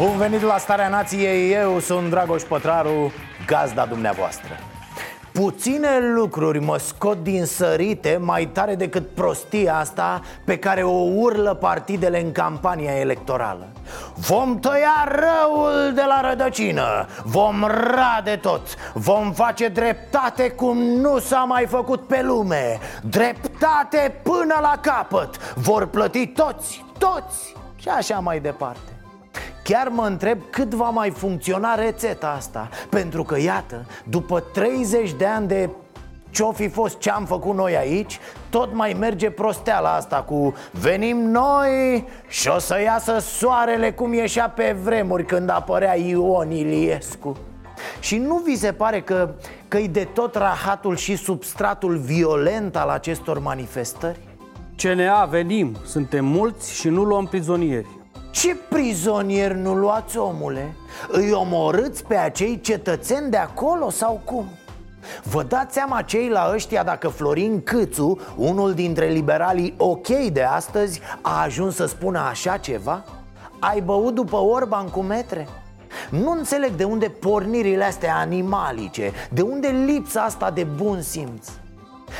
[0.00, 3.12] Bun venit la Starea Nației, eu sunt Dragoș Pătraru,
[3.46, 4.48] gazda dumneavoastră.
[5.32, 11.54] Puține lucruri mă scot din sărite mai tare decât prostia asta pe care o urlă
[11.54, 13.68] partidele în campania electorală.
[14.14, 21.40] Vom tăia răul de la rădăcină, vom rade tot, vom face dreptate cum nu s-a
[21.40, 22.78] mai făcut pe lume.
[23.02, 28.99] Dreptate până la capăt, vor plăti toți, toți și așa mai departe
[29.70, 35.26] Chiar mă întreb cât va mai funcționa rețeta asta Pentru că, iată, după 30 de
[35.26, 35.70] ani de
[36.30, 38.18] ce-o fi fost ce am făcut noi aici
[38.48, 44.48] Tot mai merge prosteala asta cu Venim noi și o să iasă soarele cum ieșea
[44.48, 47.36] pe vremuri Când apărea Ion Iliescu
[48.00, 49.34] și nu vi se pare că,
[49.68, 54.18] că e de tot rahatul și substratul violent al acestor manifestări?
[54.76, 57.99] CNA venim, suntem mulți și nu luăm prizonieri.
[58.30, 60.74] Ce prizonieri nu luați, omule?
[61.08, 64.44] Îi omorâți pe acei cetățeni de acolo sau cum?
[65.22, 71.00] Vă dați seama cei la ăștia dacă Florin Câțu, unul dintre liberalii ok de astăzi,
[71.20, 73.04] a ajuns să spună așa ceva?
[73.58, 75.48] Ai băut după Orban cu metre?
[76.10, 81.48] Nu înțeleg de unde pornirile astea animalice De unde lipsa asta de bun simț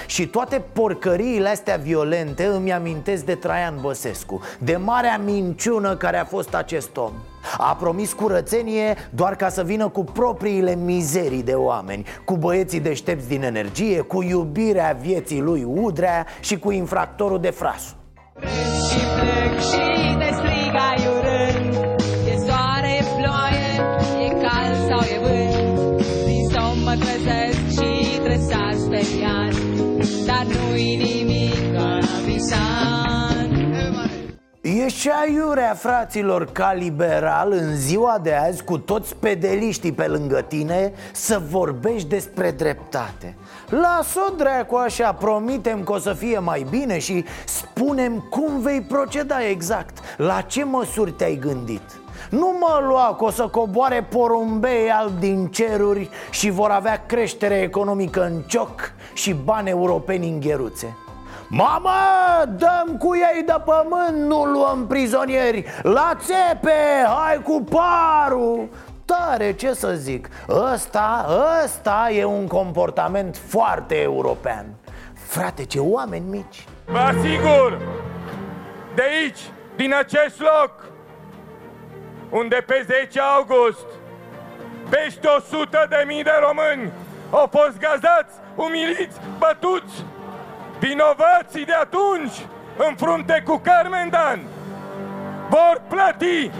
[0.06, 6.24] și toate porcăriile astea violente îmi amintesc de Traian Băsescu De marea minciună care a
[6.24, 7.12] fost acest om.
[7.58, 13.28] A promis curățenie doar ca să vină cu propriile mizerii de oameni Cu băieții deștepți
[13.28, 17.94] din energie, cu iubirea vieții lui Udrea și cu infractorul de frasu
[18.88, 21.74] Și plec și te strig aiurând
[22.32, 23.70] E soare, ploaie,
[24.24, 26.02] e cald sau e vânt.
[26.24, 27.39] Din somn mă trezesc
[34.62, 40.40] E și aiurea fraților ca liberal în ziua de azi cu toți pedeliștii pe lângă
[40.48, 43.36] tine să vorbești despre dreptate
[43.68, 49.46] Lasă-o dracu așa, promitem că o să fie mai bine și spunem cum vei proceda
[49.46, 52.00] exact La ce măsuri te-ai gândit?
[52.30, 57.60] Nu mă lua că o să coboare porumbei albi din ceruri și vor avea creștere
[57.60, 60.96] economică în cioc și bani europeni în gheruțe
[61.52, 61.90] Mamă,
[62.46, 65.64] dăm cu ei de pământ, nu luăm prizonieri.
[65.82, 68.68] La țepe, hai cu parul.
[69.04, 70.28] Tare, ce să zic.
[70.48, 71.26] Ăsta,
[71.64, 74.66] ăsta e un comportament foarte european.
[75.14, 76.66] Frate, ce oameni mici.
[76.84, 77.78] Vă asigur,
[78.94, 79.40] de aici,
[79.76, 80.72] din acest loc,
[82.30, 83.86] unde pe 10 august
[84.88, 86.92] peste 100 de mii de români
[87.30, 90.04] au fost gazați, umiliți, bătuți,
[90.80, 92.46] vinovații de atunci,
[92.88, 94.40] în frunte cu Carmen Dan,
[95.48, 96.50] vor plăti.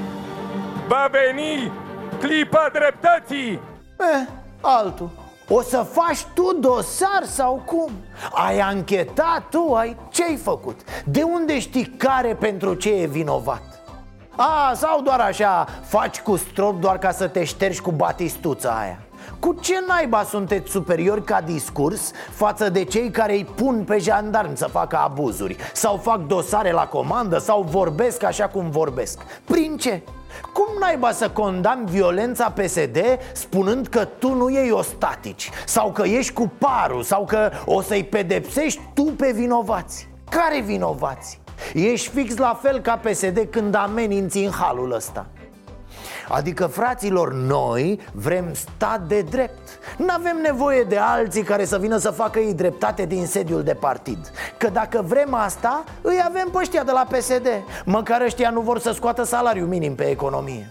[0.88, 1.72] Va veni
[2.18, 3.60] clipa dreptății.
[3.98, 4.28] Eh,
[4.60, 5.10] altul
[5.52, 7.90] o să faci tu dosar sau cum?
[8.32, 9.74] Ai anchetat tu?
[9.74, 9.96] Ai...
[10.10, 10.80] Ce-ai făcut?
[11.04, 13.62] De unde știi care pentru ce e vinovat?
[14.36, 18.98] A, sau doar așa faci cu strop doar ca să te ștergi cu batistuța aia
[19.40, 24.56] cu ce naiba sunteți superiori ca discurs față de cei care îi pun pe jandarmi
[24.56, 25.56] să facă abuzuri?
[25.72, 27.38] Sau fac dosare la comandă?
[27.38, 29.18] Sau vorbesc așa cum vorbesc?
[29.44, 30.02] Prin ce?
[30.52, 32.98] Cum naiba să condamn violența PSD
[33.32, 35.50] spunând că tu nu iei ostatici?
[35.66, 37.02] Sau că ești cu parul?
[37.02, 40.08] Sau că o să-i pedepsești tu pe vinovați?
[40.30, 41.40] Care vinovați?
[41.74, 45.26] Ești fix la fel ca PSD când ameninți în halul ăsta
[46.32, 49.78] Adică, fraților, noi vrem stat de drept.
[49.96, 54.30] Nu-avem nevoie de alții care să vină să facă ei dreptate din sediul de partid.
[54.58, 57.46] Că dacă vrem asta, îi avem pe ăștia de la PSD
[57.84, 60.68] Măcar ăștia nu vor să scoată salariu minim pe economie.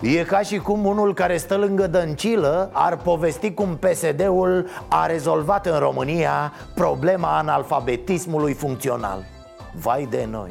[0.00, 5.66] E ca și cum unul care stă lângă Dăncilă ar povesti cum PSD-ul a rezolvat
[5.66, 9.24] în România problema analfabetismului funcțional.
[9.72, 10.50] Vai de noi!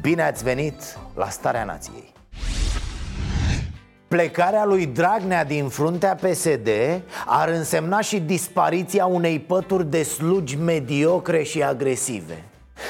[0.00, 2.13] Bine ați venit la Starea Nației!
[4.14, 6.68] Plecarea lui Dragnea din fruntea PSD
[7.26, 12.44] ar însemna și dispariția unei pături de slugi mediocre și agresive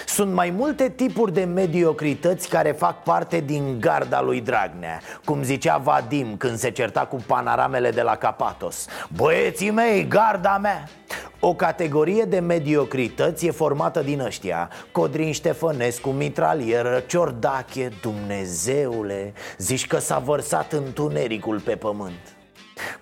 [0.06, 5.00] Sunt mai multe tipuri de mediocrități care fac parte din garda lui Dragnea.
[5.24, 8.86] Cum zicea Vadim când se certa cu panoramele de la Capatos.
[9.16, 10.88] Băieții mei, garda mea!
[11.40, 14.70] O categorie de mediocrități e formată din ăștia.
[14.92, 19.32] Codrin Ștefănescu, mitralieră, ciordache, Dumnezeule!
[19.58, 22.33] Zici că s-a vărsat întunericul pe pământ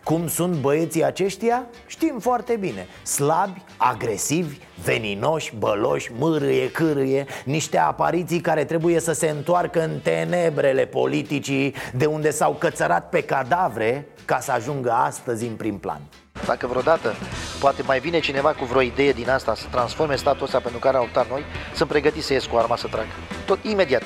[0.05, 1.67] cum sunt băieții aceștia?
[1.87, 9.29] Știm foarte bine Slabi, agresivi, veninoși, băloși, mârâie, cârâie Niște apariții care trebuie să se
[9.29, 15.55] întoarcă în tenebrele politicii De unde s-au cățărat pe cadavre ca să ajungă astăzi în
[15.55, 16.01] prim plan
[16.47, 17.15] dacă vreodată
[17.61, 20.97] poate mai vine cineva cu vreo idee din asta să transforme statul ăsta pentru care
[20.97, 23.07] au optat noi, sunt pregătiți să ies cu arma să trag.
[23.47, 24.03] Tot imediat.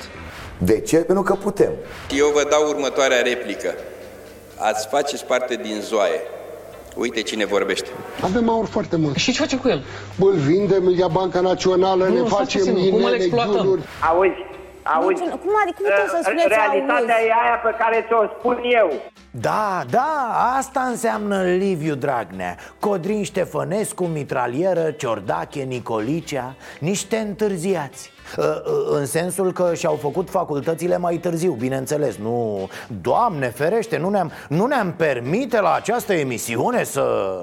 [0.57, 0.97] De ce?
[0.97, 1.71] Pentru că putem.
[2.17, 3.75] Eu vă dau următoarea replică.
[4.59, 6.19] Ați faceți parte din zoaie.
[6.95, 7.89] Uite cine vorbește.
[8.23, 9.15] Avem aur foarte mult.
[9.15, 9.83] Și ce face cu el?
[10.19, 13.53] Îl vindem, îl ia Banca Națională, Nu, ne stați facem puțin, cum îl mine, exploatăm?
[13.61, 13.81] giururi.
[14.09, 14.45] Auzi,
[14.83, 15.21] auzi.
[15.21, 17.27] Deci, cum adică, cum puteți să spuneți Realitatea auzi?
[17.27, 18.91] e aia pe care ți-o spun eu.
[19.31, 20.11] Da, da,
[20.57, 28.16] asta înseamnă Liviu Dragnea Codrin Ștefănescu, mitralieră, Ciordache, Nicolicea Niște întârziați Uh, uh,
[28.89, 32.69] În sensul că și-au făcut facultățile mai târziu, bineînțeles Nu,
[33.01, 37.41] Doamne ferește, nu ne-am, nu ne-am permite la această emisiune să...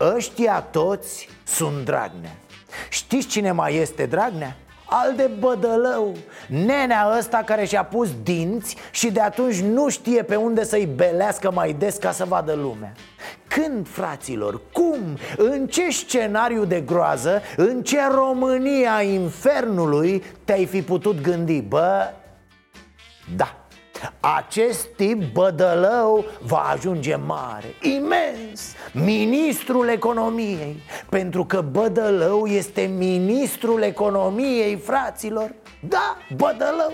[0.00, 2.36] Ăștia toți sunt Dragnea
[2.88, 4.56] Știți cine mai este Dragnea?
[4.84, 6.16] Al de bădălău.
[6.48, 11.50] Nenea ăsta care și-a pus dinți Și de atunci nu știe pe unde să-i belească
[11.50, 12.92] mai des ca să vadă lumea.
[13.48, 14.98] Când, fraților, cum,
[15.36, 22.12] în ce scenariu de groază În ce România infernului te-ai fi putut gândi Bă,
[23.36, 23.63] da
[24.20, 28.62] acest tip bădălău va ajunge mare, imens,
[28.92, 35.54] ministrul economiei Pentru că bădălău este ministrul economiei, fraților.
[35.88, 36.92] Da, bădălău.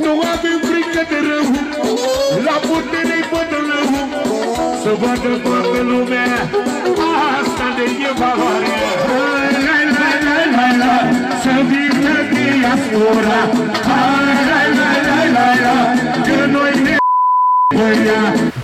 [0.00, 1.46] Nu avem frică de rău
[2.44, 3.90] La putere bădălău
[4.82, 6.26] Să vadă toată lumea
[7.38, 8.66] Asta de e valoare.
[9.08, 11.85] Hai, hai, hai, hai, hai, hai Să vină
[12.32, 13.40] diaspora
[13.90, 16.96] Hai, hai, hai, hai, hai, hai Că noi ne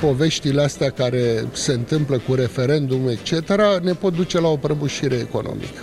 [0.01, 3.49] Poveștile astea care se întâmplă cu referendum, etc.,
[3.83, 5.81] ne pot duce la o prăbușire economică.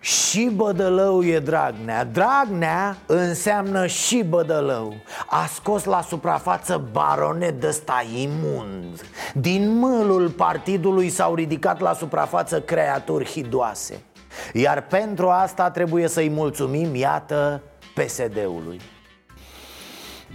[0.00, 4.94] Și bădălău e Dragnea Dragnea înseamnă și bădălău
[5.26, 12.60] A scos la suprafață baronet de ăsta imund Din mâlul partidului s-au ridicat la suprafață
[12.60, 14.02] creaturi hidoase
[14.52, 17.62] Iar pentru asta trebuie să-i mulțumim, iată,
[17.94, 18.80] PSD-ului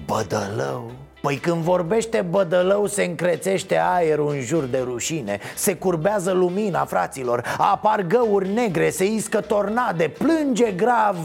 [0.06, 0.92] Bădălău.
[1.22, 7.56] Păi când vorbește bădălău se încrețește aerul în jur de rușine Se curbează lumina, fraților
[7.58, 11.18] Apar găuri negre, se iscă tornade Plânge grav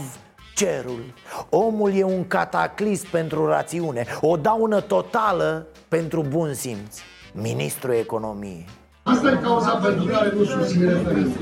[0.55, 1.13] cerul.
[1.49, 6.97] Omul e un cataclism pentru rațiune O daună totală pentru bun simț.
[7.33, 8.65] Ministrul economiei
[9.03, 11.33] Asta e cauza pentru care nu susțin referendum.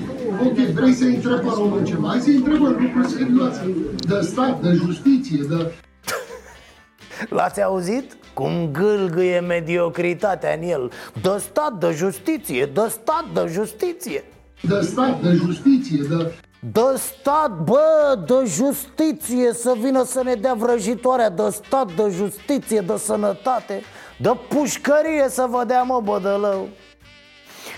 [0.46, 4.62] Ok, vrei să întrebi pe român ceva, hai să întrebi în lucruri serioase, de stat,
[4.62, 5.74] de justiție, de...
[7.30, 8.18] L-ați auzit?
[8.34, 10.92] Cum gâlgâie mediocritatea în el.
[11.22, 14.24] Dă stat, de justiție, dă stat, de justiție.
[14.62, 16.34] De stat, de justiție, de...
[16.72, 21.30] Dă stat, bă, de justiție Să vină să ne dea vrăjitoarea.
[21.30, 23.82] De stat, de justiție, de sănătate
[24.18, 26.68] De pușcărie să vă dea, mă, bădălău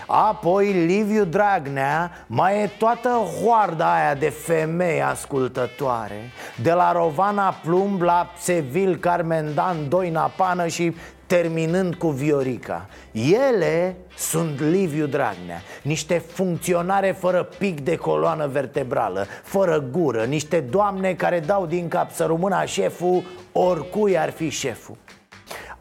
[0.07, 6.31] Apoi Liviu Dragnea mai e toată hoarda aia de femei ascultătoare.
[6.61, 10.95] De la Rovana Plumb la Sevil Carmen Dan Doina Pană și
[11.25, 12.89] terminând cu Viorica.
[13.11, 21.13] Ele sunt Liviu Dragnea Niște funcționare fără pic de coloană vertebrală Fără gură Niște doamne
[21.13, 24.97] care dau din cap să rămână șeful Oricui ar fi șeful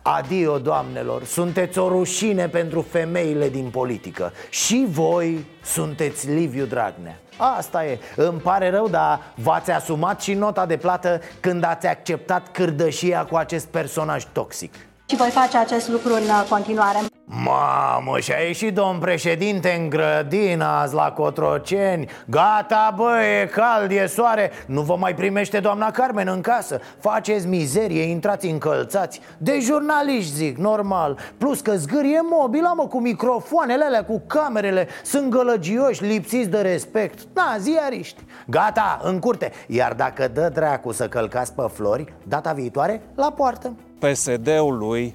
[0.02, 4.32] Adio, doamnelor, sunteți o rușine pentru femeile din politică.
[4.50, 7.18] Și voi sunteți Liviu Dragnea.
[7.36, 12.50] Asta e, îmi pare rău, dar v-ați asumat și nota de plată când ați acceptat
[12.52, 14.74] cârdășia cu acest personaj toxic
[15.12, 16.98] Și voi face acest lucru în uh, continuare.
[17.24, 22.08] Mamă, și-a ieșit domn președinte în grădină azi la Cotroceni.
[22.26, 23.10] Gata, bă,
[23.42, 24.50] e cald, e soare.
[24.66, 26.80] Nu vă mai primește doamna Carmen în casă.
[27.00, 29.20] Faceți mizerie, intrați încălțați.
[29.38, 31.18] De jurnaliști, zic, normal.
[31.38, 34.88] Plus că zgârie mobila, mă, cu microfoanele alea, cu camerele.
[35.04, 37.18] Sunt gălăgioși, lipsiți de respect.
[37.34, 38.22] Na, ziariști.
[38.46, 39.52] Gata, în curte.
[39.66, 45.14] Iar dacă dă dracu să călcați pe flori Data viitoare, la poartă PSD-ului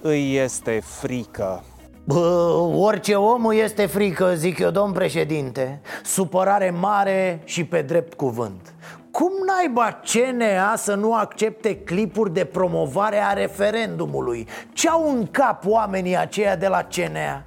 [0.00, 1.64] îi este frică.
[2.04, 8.14] Bă, orice om îi este frică, zic eu, domn președinte Supărare mare și pe drept
[8.14, 8.74] cuvânt
[9.10, 14.48] Cum naiba CNA să nu accepte clipuri de promovare a referendumului?
[14.72, 17.42] Ce au în cap oamenii aceia de la CNA?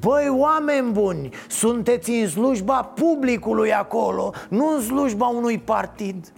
[0.00, 6.32] Băi, oameni buni, sunteți în slujba publicului acolo, nu în slujba unui partid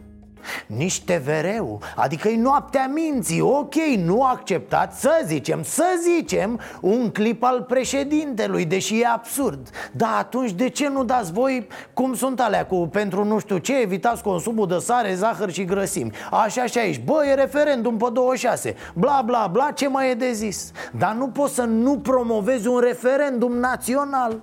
[0.66, 3.40] nici TVR-ul, adică e noaptea minții.
[3.40, 9.70] Ok, nu acceptați să zicem, să zicem Un clip al președintelui, deși e absurd.
[9.92, 13.80] Dar atunci de ce nu dați voi cum sunt alea cu pentru nu știu ce
[13.80, 16.12] Evitați consumul de sare, zahăr și grăsimi?
[16.30, 20.32] Așa și aici, bă, e referendum pe 26 Bla bla bla, ce mai e de
[20.32, 20.72] zis?
[20.98, 24.42] Dar nu poți să nu promovezi un referendum național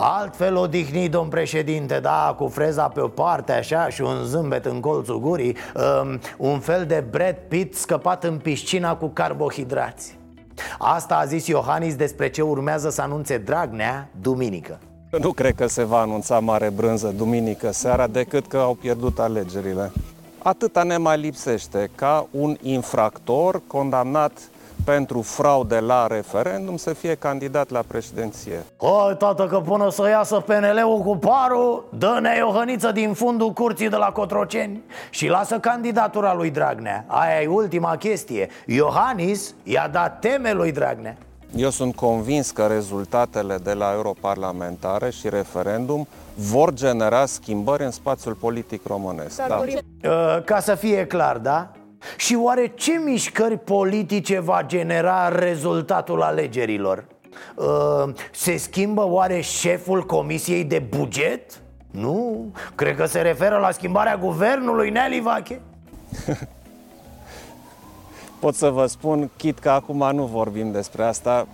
[0.00, 4.80] Altfel odihnit, domn președinte, da, cu freza pe o parte așa și un zâmbet în
[4.80, 5.56] colțul gurii
[6.02, 10.18] um, Un fel de Brad Pitt scăpat în piscina cu carbohidrați
[10.78, 14.78] Asta a zis Iohannis despre ce urmează să anunțe Dragnea duminică
[15.18, 19.92] Nu cred că se va anunța mare brânză duminică seara decât că au pierdut alegerile.
[20.38, 24.32] Atâta ne mai lipsește ca un infractor condamnat
[24.94, 28.64] pentru fraude la referendum să fie candidat la președinție.
[28.80, 33.88] Hai, tată, că până să iasă PNL-ul cu parul Dă-ne o hăniță din fundul curții
[33.88, 40.18] de la Cotroceni Și lasă candidatura lui Dragnea Aia e ultima chestie Iohannis i-a dat
[40.18, 41.16] teme lui Dragnea
[41.56, 48.34] Eu sunt convins că rezultatele de la europarlamentare și referendum vor genera schimbări în spațiul
[48.34, 49.46] politic românesc.
[49.46, 49.56] Da.
[49.56, 51.70] Uh, Ca să fie clar, da?
[52.16, 57.04] Și oare ce mișcări politice va genera rezultatul alegerilor?
[57.54, 61.60] Uh, Se schimbă oare șeful Comisiei de Buget?
[61.90, 65.60] Nu, cred că se referă la schimbarea guvernului Nelly Vache
[68.40, 71.46] Pot să vă spun, chit că acum nu vorbim despre asta,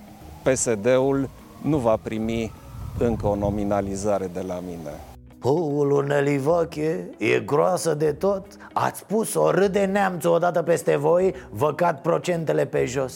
[0.42, 1.28] PSD-ul
[1.62, 2.52] nu va primi
[2.98, 5.13] încă o nominalizare de la mine.
[5.44, 8.46] Păul Nelly Vache e groasă de tot.
[8.72, 13.14] Ați spus-o, râde neamțul odată peste voi Vă cad procentele pe jos.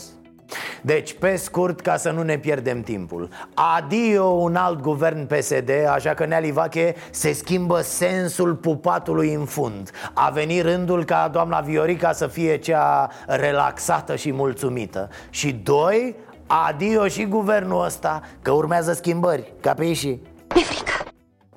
[0.82, 3.28] Deci, pe scurt, ca să nu ne pierdem timpul.
[3.76, 9.90] Adio un alt guvern PSD Așa că Neali Vache se schimbă sensul pupatului în fund.
[10.14, 15.08] A venit rândul ca doamna Viorica să fie cea relaxată și mulțumită.
[15.30, 16.16] Și doi,
[16.46, 20.18] adio și guvernul ăsta Că urmează schimbări, ca pe ieși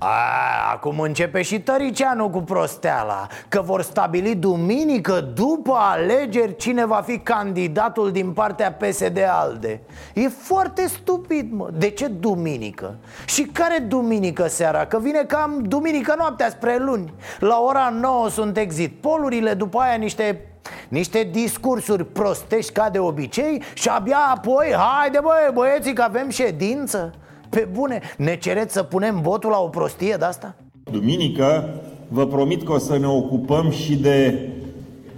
[0.02, 7.02] a, acum începe și Tăricianu cu prosteala Că vor stabili duminică după alegeri cine va
[7.06, 9.80] fi candidatul din partea PSD-ALDE
[10.14, 12.96] E foarte stupid, mă De ce duminică?
[13.24, 14.84] Și care duminică seara?
[14.86, 19.94] Că vine cam duminică noaptea spre luni La ora 9 sunt exit polurile, după aia
[19.94, 20.46] niște
[20.88, 27.14] niște discursuri prostești ca de obicei Și abia apoi, haide băi, băieții că avem ședință
[27.56, 30.54] Pe bune, ne cereți să punem votul la o prostie de asta?
[30.90, 31.74] Duminică
[32.08, 34.48] vă promit că o să ne ocupăm și de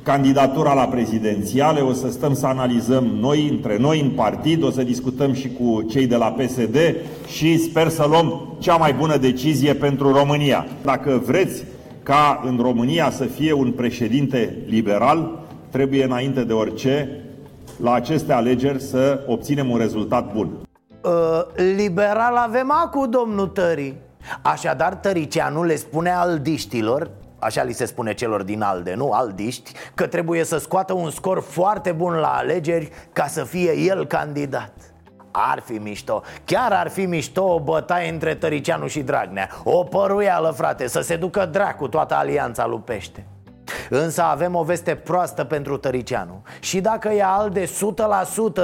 [0.03, 4.83] candidatura la prezidențiale, o să stăm să analizăm noi, între noi, în partid, o să
[4.83, 6.76] discutăm și cu cei de la PSD
[7.26, 10.67] și sper să luăm cea mai bună decizie pentru România.
[10.83, 11.64] Dacă vreți
[12.03, 17.09] ca în România să fie un președinte liberal, trebuie înainte de orice
[17.83, 20.49] la aceste alegeri să obținem un rezultat bun.
[21.04, 23.99] Uh, liberal avem acu, domnul Tării.
[24.42, 29.11] Așadar, Tăricianu le spune aldiștilor Așa li se spune celor din ALDE, nu?
[29.12, 34.06] Aldiști Că trebuie să scoată un scor foarte bun la alegeri Ca să fie el
[34.06, 34.73] candidat.
[35.30, 39.49] Ar fi mișto, chiar ar fi mișto o bătaie între Tăricianu și Dragnea.
[39.64, 43.26] O păruială, frate, să se ducă dracu toată alianța lupește.
[43.90, 46.42] Însă avem o veste proastă pentru Tăricianu.
[46.61, 47.70] Și dacă e al de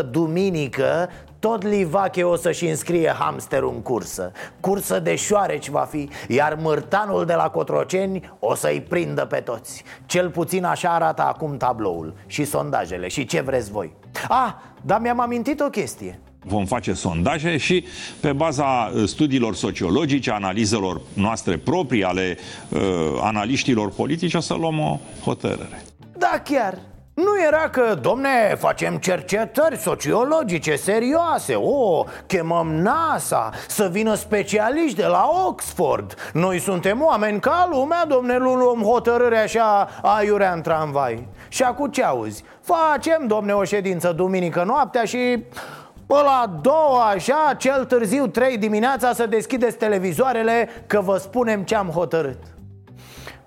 [0.01, 1.09] 100% duminică
[1.41, 4.33] tot Livache o să-și înscrie hamsterul în cursă.
[4.61, 9.85] Cursă de șoareci va fi Iar mârtanul de la Cotroceni o să-i prindă pe toți.
[10.07, 13.09] Cel puțin așa arată acum tabloul Și sondajele.
[13.09, 13.93] Și ce vreți voi?
[14.29, 16.21] Ah, dar mi-am amintit o chestie.
[16.45, 17.85] Vom face sondaje și
[18.21, 22.37] pe baza uh, studiilor sociologice, analizelor noastre proprii, ale
[22.69, 22.81] uh,
[23.23, 25.83] analiștilor politici, o să luăm o hotărâre.
[26.19, 26.79] Da, chiar
[27.25, 31.55] nu era că, domne, facem cercetări sociologice serioase.
[31.55, 36.31] O, chemăm NASA să vină specialiști de la Oxford.
[36.33, 41.27] Noi suntem oameni ca lumea, domne, nu luăm hotărâre așa aiurea în tramvai.
[41.49, 42.45] Și acum ce auzi?
[42.61, 45.45] Facem, domne, o ședință duminică noaptea și
[46.07, 51.75] Pe la două așa, cel târziu trei dimineața să deschideți televizoarele Că vă spunem ce
[51.75, 52.39] am hotărât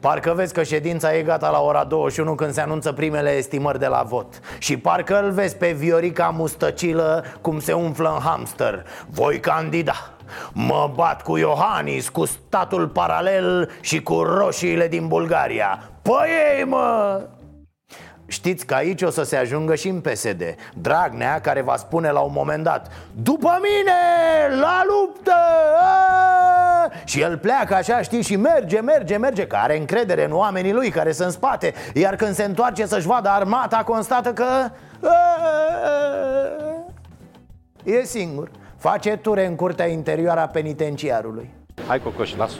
[0.03, 3.87] Parcă vezi că ședința e gata la ora 21 când se anunță primele estimări de
[3.87, 4.39] la vot.
[4.57, 8.85] Și parcă îl vezi pe Viorica mustăcilă cum se umflă în hamster.
[9.09, 10.13] Voi candida.
[10.53, 15.89] Mă bat cu Iohannis, cu statul paralel și cu roșiile din Bulgaria.
[16.01, 17.21] Păi ei, mă!
[18.27, 22.19] Știți că aici o să se ajungă și în PSD Dragnea care va spune la
[22.19, 25.35] un moment dat După mine, la luptă!
[25.79, 26.91] A!
[27.03, 30.89] Și el pleacă așa, știi, și merge, merge, merge Că are încredere în oamenii lui
[30.89, 34.45] care sunt în spate Iar când se întoarce să-și vadă armata, constată că...
[37.83, 38.51] E singur.
[38.77, 41.49] Face ture în curtea interioară a penitenciarului.
[41.87, 42.55] Hai, Cocoș, lasă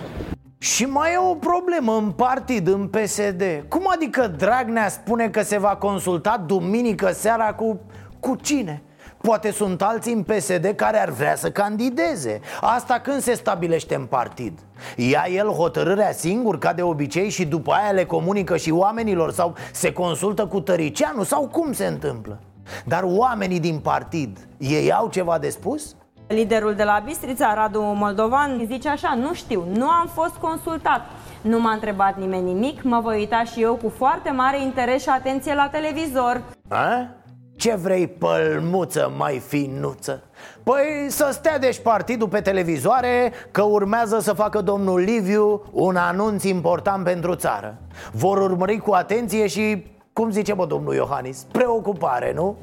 [0.64, 5.58] și mai e o problemă în partid, în PSD Cum adică Dragnea spune că se
[5.58, 7.80] va consulta duminică seara cu...
[8.20, 8.82] cu cine?
[9.22, 14.06] Poate sunt alții în PSD care ar vrea să candideze Asta când se stabilește în
[14.06, 14.60] partid?
[14.96, 19.56] Ia el hotărârea singur, ca de obicei, și după aia le comunică și oamenilor Sau
[19.72, 22.40] se consultă cu Tăricianu, sau cum se întâmplă?
[22.86, 25.96] Dar oamenii din partid, ei au ceva de spus?
[26.28, 31.02] Liderul de la Bistrița, Radu Moldovan, zice așa, nu știu, nu am fost consultat.
[31.42, 35.10] Nu m-a întrebat nimeni nimic, mă voi uita și eu cu foarte mare interes și
[35.10, 36.42] atenție la televizor.
[36.68, 37.08] A?
[37.56, 40.24] Ce vrei, pălmuță mai finuță?
[40.64, 46.44] Păi să stea deci partidul pe televizoare că urmează să facă domnul Liviu un anunț
[46.44, 47.78] important pentru țară
[48.12, 52.58] Vor urmări cu atenție și, cum zice bă domnul Iohannis, preocupare, nu?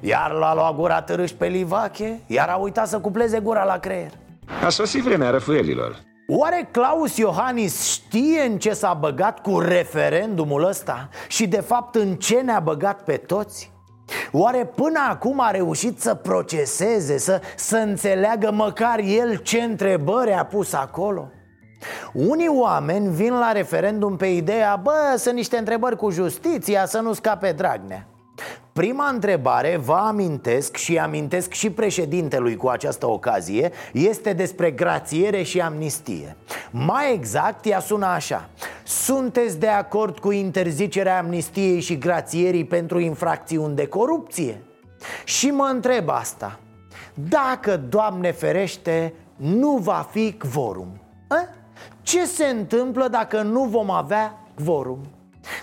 [0.00, 4.10] Iar l-a luat gura târâși pe Livache Iar a uitat să cupleze gura la creier
[4.64, 5.96] A sosit vremea răfuielilor
[6.32, 11.08] Oare Claus Iohannis știe în ce s-a băgat cu referendumul ăsta?
[11.28, 13.72] Și de fapt în ce ne-a băgat pe toți?
[14.32, 20.44] Oare până acum a reușit să proceseze, să, să înțeleagă măcar el ce întrebări a
[20.44, 21.28] pus acolo?
[22.12, 27.12] Unii oameni vin la referendum pe ideea, bă, sunt niște întrebări cu justiția, să nu
[27.12, 28.09] scape Dragnea
[28.80, 35.60] Prima întrebare, vă amintesc și amintesc și președintelui cu această ocazie Este despre grațiere și
[35.60, 36.36] amnistie
[36.70, 38.48] Mai exact, ea sună așa
[38.84, 44.62] Sunteți de acord cu interzicerea amnistiei și grațierii pentru infracțiuni de corupție?
[45.24, 46.58] Și mă întreb asta
[47.14, 51.48] Dacă, Doamne ferește, nu va fi quorum a?
[52.02, 55.00] Ce se întâmplă dacă nu vom avea quorum?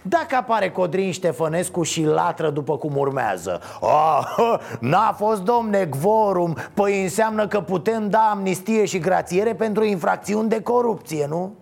[0.02, 4.24] Dacă apare Codrin Ștefănescu și latră după cum urmează oh,
[4.80, 10.62] N-a fost domne gvorum Păi înseamnă că putem da amnistie și grațiere pentru infracțiuni de
[10.62, 11.54] corupție, nu?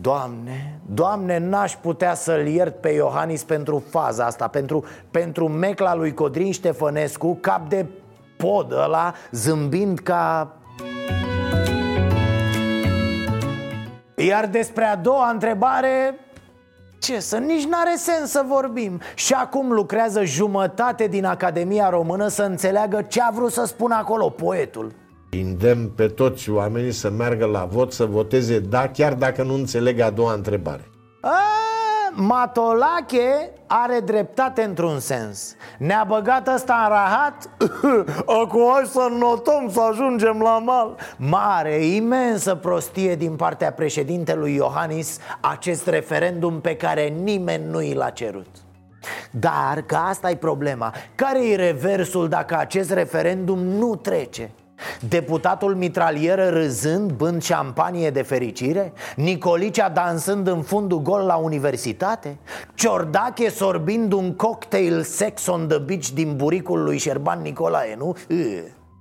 [0.00, 6.14] Doamne, Doamne, n-aș putea să-l iert pe Iohannis pentru faza asta Pentru, pentru mecla lui
[6.14, 7.86] Codrin Ștefănescu Cap de
[8.36, 10.56] pod ăla, zâmbind ca...
[14.16, 16.18] Iar despre a doua întrebare
[17.02, 17.18] ce?
[17.18, 19.00] Să, nici n-are sens să vorbim.
[19.14, 24.28] Și acum lucrează jumătate din Academia Română să înțeleagă ce a vrut să spună acolo
[24.28, 24.92] poetul.
[25.30, 30.00] Indem pe toți oamenii să meargă la vot, să voteze da, chiar dacă nu înțeleg
[30.00, 30.90] a doua întrebare.
[31.20, 31.36] A,
[32.14, 35.56] Matolache are dreptate într-un sens.
[35.78, 37.48] Ne-a băgat ăsta în rahat?
[38.42, 40.96] Acum hai să notăm să ajungem la mal.
[41.16, 48.10] Mare, imensă prostie din partea președintelui Iohannis Acest referendum pe care nimeni nu i l-a
[48.10, 48.48] cerut.
[49.30, 50.94] Dar că asta e problema.
[51.14, 54.50] Care e reversul dacă acest referendum nu trece?
[55.08, 58.92] Deputatul mitralieră râzând, bând șampanie de fericire?
[59.16, 62.38] Nicolicea dansând în fundul gol la universitate?
[62.74, 68.16] Ciordache sorbind un cocktail sex on the beach din buricul lui Șerban Nicolae, nu?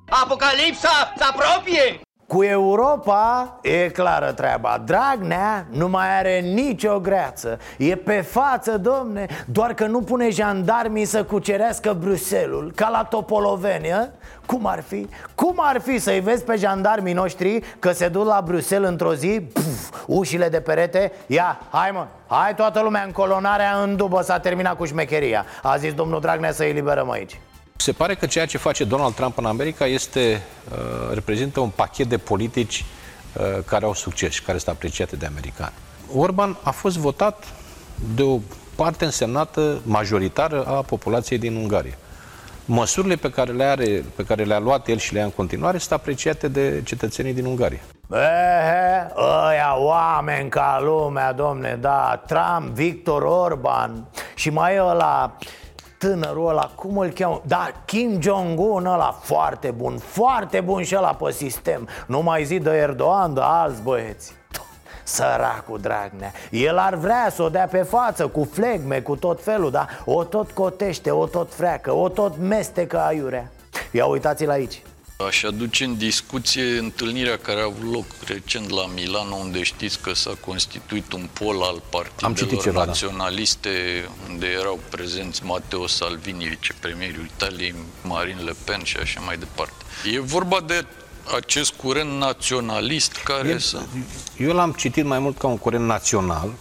[0.09, 2.01] Apocalipsa se apropie!
[2.31, 4.81] Cu Europa e clară treaba.
[4.85, 7.59] Dragnea nu mai are nicio greață.
[7.77, 14.09] E pe față, domne Doar că nu pune jandarmii să cucerească Bruselul Ca la Topolovenia
[14.45, 15.07] Cum ar fi?
[15.35, 19.41] Cum ar fi să-i vezi pe jandarmii noștri Că se duc la Bruxelles într-o zi
[19.53, 21.11] puf, Ușile de perete?
[21.27, 25.45] Ia, hai mă, hai toată lumea în colonarea În dubă s-a terminat cu șmecheria.
[25.63, 27.39] A zis domnul Dragnea să eliberăm aici
[27.81, 30.41] se pare că ceea ce face Donald Trump în America este,
[30.71, 32.85] uh, reprezintă un pachet de politici
[33.33, 35.73] uh, care au succes și care sunt apreciate de americani.
[36.15, 37.43] Orban a fost votat
[38.15, 38.39] de o
[38.75, 41.97] parte însemnată, majoritară a populației din Ungaria.
[42.65, 45.91] Măsurile pe care le are, pe care le-a luat el și le-a în continuare sunt
[45.91, 47.79] apreciate de cetățenii din Ungaria.
[48.11, 49.11] Ehe,
[49.47, 55.37] ăia oameni ca lumea, domne, da Trump, Victor Orban Și mai e ăla
[56.01, 57.41] tânărul ăla, cum îl cheamă?
[57.45, 61.87] Da, Kim Jong-un ăla, foarte bun, foarte bun și ăla pe sistem.
[62.05, 64.33] Nu mai zi de Erdogan, de alți băieți.
[65.03, 66.31] Săracul Dragnea.
[66.51, 70.23] El ar vrea să o dea pe față Cu flegme, cu tot felul Dar o
[70.23, 73.51] tot cotește, o tot freacă O tot mestecă aiurea.
[73.91, 74.81] Ia uitați-l aici
[75.27, 80.13] Aș aduce în discuție întâlnirea care a avut loc recent la Milano, unde știți că
[80.13, 82.85] s-a constituit un pol al Am citit partidelor ceva, da.
[82.85, 83.69] naționaliste,
[84.29, 89.73] unde erau prezenți Matteo Salvini, vicepremierul Italiei, Marine Le Pen și așa mai departe.
[90.13, 90.85] E vorba de
[91.35, 93.81] acest curent naționalist care El- să...
[94.37, 96.53] Eu l-am citit mai mult ca un curent național,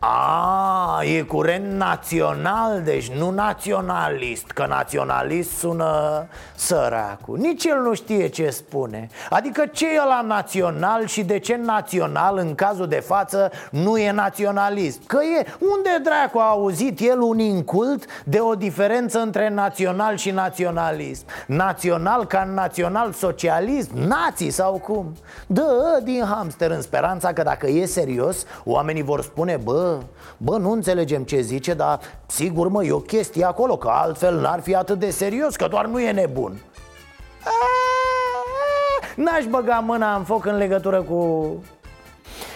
[0.00, 7.38] A, e curent național, deci nu naționalist Că naționalist sună săracul.
[7.38, 9.08] Nici el nu știe ce spune.
[9.30, 14.10] Adică ce e la național și de ce național în cazul de față nu e
[14.10, 20.16] naționalist Că e, unde dracu a auzit el un incult de o diferență între național
[20.16, 25.12] și naționalist Național ca în național socialist, nații sau cum?
[25.46, 29.87] Dă din hamster în speranța că dacă e serios Oamenii vor spune, bă,
[30.36, 34.60] bă, nu înțelegem ce zice Dar sigur mă, e o chestie acolo Că altfel n-ar
[34.60, 36.60] fi atât de serios, că doar nu e nebun
[39.16, 41.48] N-aș băga mâna în foc în legătură cu...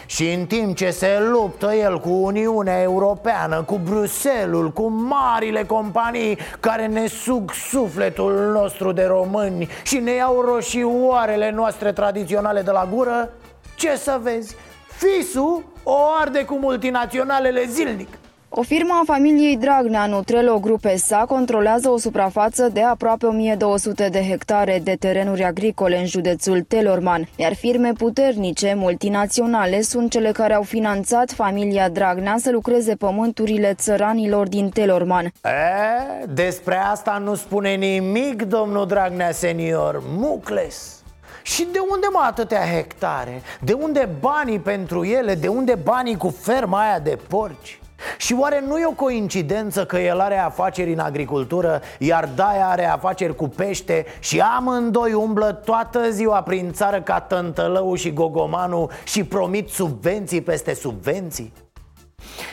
[0.06, 6.38] Și în timp ce se luptă el cu Uniunea Europeană, cu Bruselul, cu marile companii
[6.60, 12.88] care ne sug sufletul nostru de români și ne iau roșioarele noastre tradiționale de la
[12.94, 13.28] gură,
[13.74, 14.56] ce să vezi?
[15.02, 18.08] Fisul o arde cu multinaționalele zilnic.
[18.48, 24.22] O firmă a familiei Dragnea, Nutrelo Group SA, controlează o suprafață de aproape 1200 de
[24.22, 30.62] hectare de terenuri agricole în județul Telorman, iar firme puternice, multinaționale, sunt cele care au
[30.62, 35.24] finanțat familia Dragnea să lucreze pământurile țăranilor din Telorman.
[35.24, 41.01] E, despre asta nu spune nimic domnul Dragnea senior, Mucles
[41.42, 43.42] și de unde mă atâtea hectare?
[43.60, 45.34] De unde banii pentru ele?
[45.34, 47.80] De unde banii cu ferma aia de porci?
[48.16, 52.86] Și oare nu e o coincidență că el are afaceri în agricultură Iar Daia are
[52.86, 59.24] afaceri cu pește Și amândoi umblă toată ziua prin țară ca Tântălău și Gogomanu Și
[59.24, 61.52] promit subvenții peste subvenții?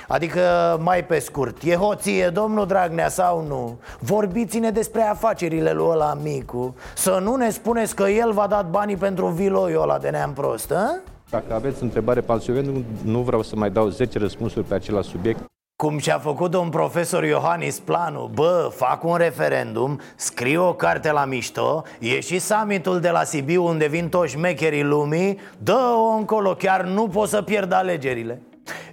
[0.08, 0.42] Adică,
[0.84, 3.80] mai pe scurt, e hoție domnul Dragnea sau nu?
[4.00, 8.98] Vorbiți-ne despre afacerile lui ăla micu Să nu ne spuneți că el v-a dat banii
[8.98, 11.00] pentru viloiul ăla de neam prost, a?
[11.30, 14.74] Dacă aveți întrebare pe alt subiect, nu, nu vreau să mai dau 10 răspunsuri pe
[14.74, 15.40] același subiect.
[15.84, 21.26] Cum și-a făcut un profesor Iohannis planul Bă, fac un referendum, scriu o carte la
[21.26, 26.84] mișto E și summitul de la Sibiu unde vin toți șmecherii lumii Dă-o încolo, chiar
[26.84, 28.42] nu pot să pierd alegerile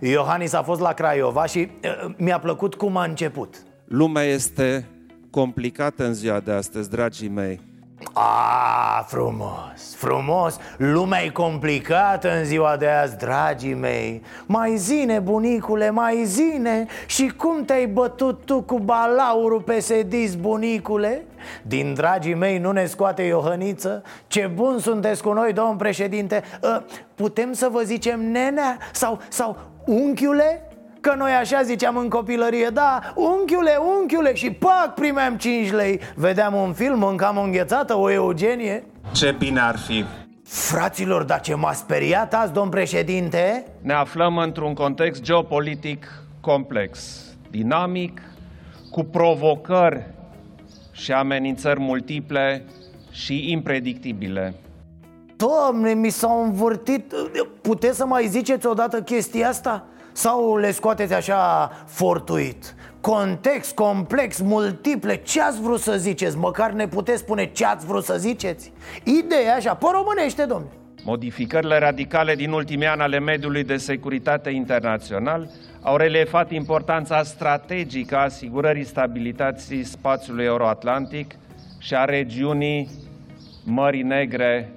[0.01, 4.87] Iohannis a fost la Craiova și uh, mi-a plăcut cum a început Lumea este
[5.31, 7.61] complicată în ziua de astăzi, dragii mei.
[8.12, 15.91] A, frumos, frumos Lumea e complicată în ziua de azi, dragii mei Mai zine, bunicule,
[15.91, 21.25] mai zine Și cum te-ai bătut tu cu balaurul pe sedis, bunicule?
[21.63, 26.83] Din dragii mei nu ne scoate Iohăniță Ce bun sunteți cu noi, domn președinte Ă,
[27.15, 28.79] Putem să vă zicem nenea?
[28.93, 30.71] Sau, sau unchiule?
[31.01, 36.55] Că noi așa ziceam în copilărie Da, unchiule, unchiule Și pac, primeam 5 lei Vedeam
[36.55, 40.05] un film, mâncam o înghețată, o Eugenie Ce bine ar fi!
[40.45, 43.67] Fraților, dar ce m-a speriat azi, domn președinte?
[43.81, 46.07] Ne aflăm într-un context geopolitic
[46.41, 48.21] complex, dinamic,
[48.91, 50.07] cu provocări
[50.97, 52.65] și amenințări multiple
[53.11, 54.55] și impredictibile.
[55.37, 57.13] Doamne, mi s-au învârtit
[57.63, 59.87] Puteți să mai ziceți odată chestia asta?
[60.13, 62.75] Sau le scoateți așa fortuit?
[63.01, 66.37] Context, complex, multiple Ce ați vrut să ziceți?
[66.37, 68.73] Măcar ne puteți spune ce ați vrut să ziceți?
[69.05, 70.71] Ideea așa, pe românește, domnule
[71.05, 75.51] Modificările radicale din ultimii ani ale mediului de securitate internațional
[75.87, 81.35] au relefat importanța strategică a asigurării stabilității spațiului euroatlantic
[81.79, 82.90] și a regiunii
[83.64, 84.72] Mării Negre.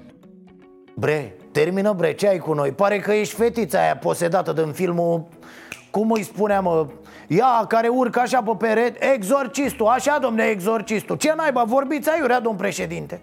[0.96, 2.72] Bre, termină bre, ce ai cu noi?
[2.72, 5.28] Pare că ești fetița aia posedată din filmul
[5.92, 6.88] Cum îi spunea mă
[7.28, 12.58] Ea care urcă așa pe perete Exorcistul, așa domne, exorcistul Ce naiba, vorbiți aiurea, domn
[12.58, 13.22] președinte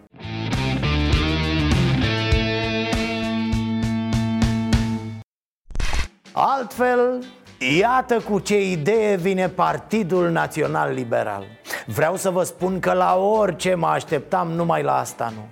[6.33, 7.25] Altfel,
[7.59, 11.45] iată cu ce idee vine Partidul Național Liberal
[11.87, 15.45] Vreau să vă spun că la orice mă așteptam, numai la asta nu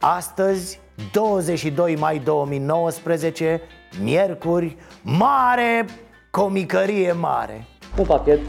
[0.00, 0.80] Astăzi,
[1.12, 3.60] 22 mai 2019,
[4.02, 5.86] miercuri, mare
[6.30, 7.66] comicărie mare
[7.98, 8.40] Un pachet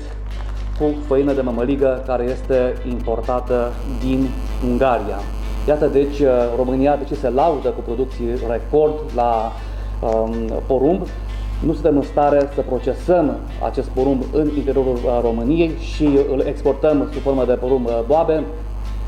[0.79, 4.29] cu făină de mămăligă care este importată din
[4.69, 5.19] Ungaria.
[5.67, 6.21] Iată deci
[6.55, 9.51] România de ce se laudă cu producții record la
[9.99, 11.07] um, porumb.
[11.65, 17.09] Nu suntem în stare să procesăm acest porumb în interiorul uh, României și îl exportăm
[17.13, 18.43] sub formă de porumb uh, boabe,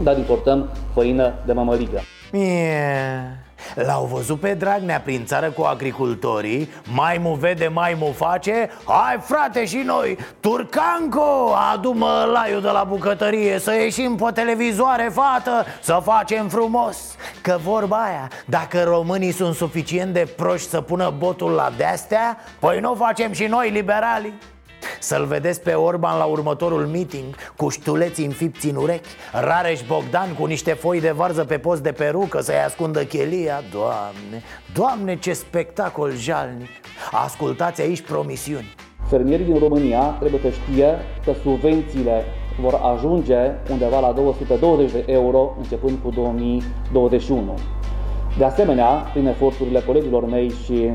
[0.04, 2.00] dar importăm făină de mămăligă.
[2.32, 3.49] Mie.
[3.76, 6.70] L-au văzut pe Dragnea prin țară cu agricultorii.
[6.94, 8.70] Mai mu vede, mai mu face.
[8.86, 10.18] Hai frate și noi.
[10.40, 16.98] Turcanco, adu-mă laiul de la bucătărie Să ieșim pe televizoare, fată Să facem frumos.
[17.42, 22.80] Că vorba aia, dacă românii sunt suficient de proști să pună botul la de-astea Păi
[22.80, 24.34] nu facem și noi liberalii
[25.00, 30.46] să-l vedeți pe Orban la următorul meeting Cu ștuleți înfipți în urechi Rareș Bogdan cu
[30.46, 33.64] niște foi de varză pe post de perucă Să-i ascundă chelia.
[33.72, 36.70] Doamne, Doamne ce spectacol jalnic.
[37.12, 38.76] Ascultați aici promisiuni.
[39.10, 42.24] Fermierii din România trebuie să știe că subvențiile
[42.62, 47.54] vor ajunge undeva la 220 de euro începând cu 2021.
[48.38, 50.92] De asemenea, prin eforturile colegilor mei și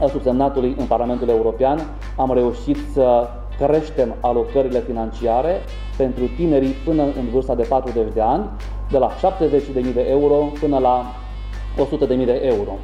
[0.00, 1.78] a subsemnatului în Parlamentul European,
[2.16, 3.28] am reușit să
[3.58, 5.60] creștem alocările financiare
[5.96, 8.44] pentru tinerii până în vârsta de 40 de ani,
[8.90, 11.04] de la 70.000 de euro până la
[11.76, 12.78] 100.000 de euro.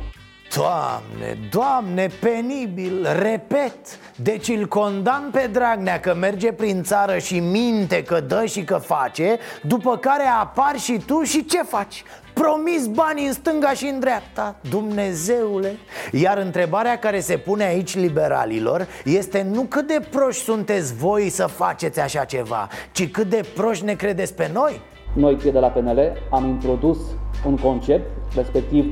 [0.56, 3.76] Doamne, doamne, penibil, repet
[4.16, 8.76] Deci îl condamn pe Dragnea că merge prin țară și minte că dă și că
[8.76, 12.04] face După care apar și tu și ce faci?
[12.34, 15.76] Promis bani în stânga și în dreapta Dumnezeule
[16.12, 21.46] Iar întrebarea care se pune aici liberalilor Este nu cât de proști sunteți voi să
[21.46, 24.80] faceți așa ceva Ci cât de proști ne credeți pe noi
[25.14, 26.98] Noi, cei de la PNL, am introdus
[27.46, 28.84] un concept, respectiv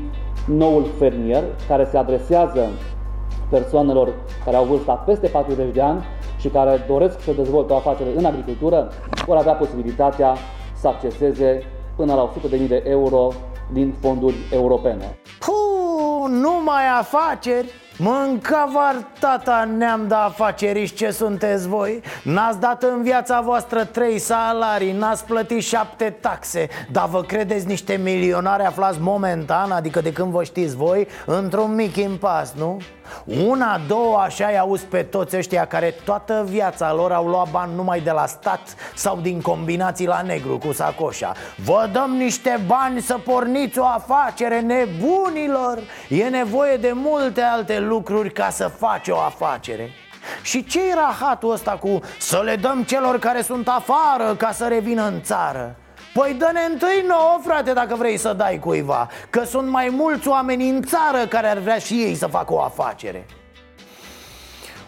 [0.49, 2.69] noul fermier, care se adresează
[3.51, 6.05] persoanelor care au vârsta peste 40 de ani
[6.39, 8.91] și care doresc să dezvolte o afacere în agricultură,
[9.27, 10.35] vor avea posibilitatea
[10.75, 11.63] să acceseze
[11.97, 13.29] până la 100.000 de euro
[13.73, 15.19] din fonduri europene.
[15.39, 23.41] Puh, numai afaceri Mâncavar tata neam de afaceriști ce sunteți voi N-ați dat în viața
[23.41, 30.01] voastră trei salarii N-ați plătit șapte taxe Dar vă credeți niște milionari aflați momentan Adică
[30.01, 32.81] de când vă știți voi Într-un mic impas, nu?
[33.47, 37.75] Una, două, așa i auzi pe toți ăștia care toată viața lor au luat bani
[37.75, 38.61] numai de la stat
[38.94, 41.33] Sau din combinații la negru cu sacoșa.
[41.64, 45.79] Vă dăm niște bani să porniți o afacere nebunilor!
[46.09, 49.90] E nevoie de multe alte lucruri ca să faci o afacere.
[50.42, 54.66] Și ce e rahatul ăsta cu să le dăm celor care sunt afară ca să
[54.66, 55.77] revină în țară?
[56.19, 60.69] Păi dă-ne întâi nouă, frate, dacă vrei să dai cuiva Că sunt mai mulți oameni
[60.69, 63.27] în țară care ar vrea și ei să facă o afacere.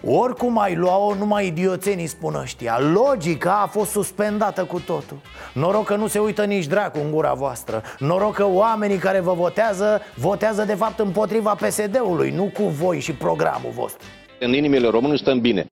[0.05, 2.79] Oricum ai lua-o, numai idioțenii spun ăștia.
[2.81, 5.21] Logica a fost suspendată cu totul.
[5.53, 7.83] Noroc că nu se uită nici dracu în gura voastră.
[7.99, 13.13] Noroc că oamenii care vă votează Votează de fapt împotriva PSD-ului Nu cu voi și
[13.13, 14.07] programul vostru.
[14.41, 15.67] În inimile românilor stăm bine.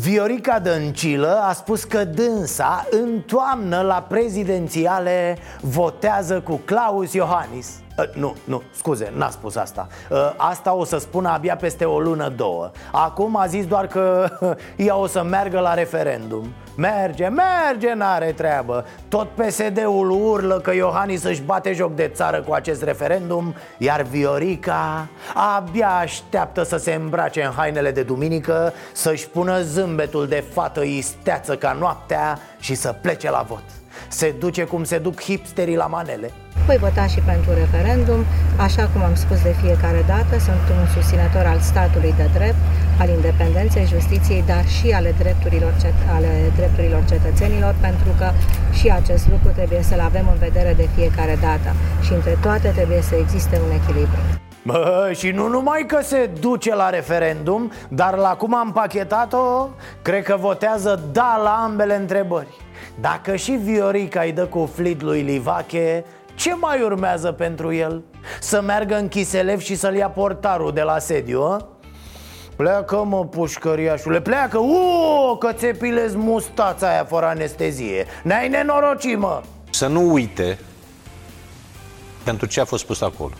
[0.00, 7.68] Viorica Dăncilă a spus că dânsa în toamnă la prezidențiale votează cu Claus Iohannis.
[7.68, 9.86] Uh, nu, nu, scuze, n-a spus asta.
[10.10, 12.70] Uh, Asta o să spună abia peste o lună, două.
[12.92, 14.28] Acum a zis doar că
[14.76, 16.52] ea o să meargă la referendum.
[16.76, 18.86] Merge, merge, n-are treabă.
[19.08, 25.08] Tot PSD-ul urlă că Iohannis își bate joc de țară cu acest referendum Iar Viorica
[25.56, 31.56] abia așteaptă să se îmbrace în hainele de duminică Să-și pună zâmbetul de fată isteață
[31.56, 36.30] ca noaptea Și să plece la vot Se duce cum se duc hipsterii la manele
[36.66, 38.20] voi vota și pentru referendum,
[38.66, 42.62] așa cum am spus de fiecare dată, sunt un susținător al statului de drept,
[43.00, 48.30] al independenței justiției, dar și ale drepturilor, cet- ale drepturilor cetățenilor, pentru că
[48.78, 51.70] și acest lucru trebuie să-l avem în vedere de fiecare dată.
[52.04, 54.20] Și între toate trebuie să existe un echilibru.
[54.62, 59.68] Bă, și nu numai că se duce la referendum, dar la cum am pachetat-o,
[60.02, 62.63] cred că votează da la ambele întrebări.
[63.00, 66.04] Dacă și Viorica îi dă cu flit lui Livache,
[66.34, 68.02] ce mai urmează pentru el?
[68.40, 71.68] Să meargă în Chiselev și să-l ia portarul de la sediu, a?
[72.56, 79.42] Pleacă, mă, pușcăriașule, pleacă Uuu, că ți pilezi mustața aia fără anestezie Ne-ai nenorocit, mă
[79.70, 80.58] Să nu uite
[82.24, 83.32] pentru ce a fost pus acolo.